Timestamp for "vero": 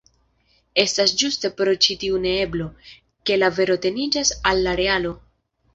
3.61-3.81